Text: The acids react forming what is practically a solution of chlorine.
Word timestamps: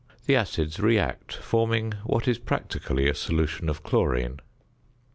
The 0.25 0.35
acids 0.35 0.79
react 0.79 1.31
forming 1.35 1.91
what 2.03 2.27
is 2.27 2.39
practically 2.39 3.07
a 3.07 3.13
solution 3.13 3.69
of 3.69 3.83
chlorine. 3.83 4.39